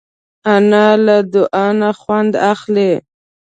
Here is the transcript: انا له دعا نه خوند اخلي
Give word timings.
انا 0.55 0.87
له 1.05 1.17
دعا 1.33 1.67
نه 1.79 1.89
خوند 1.99 2.33
اخلي 2.51 2.91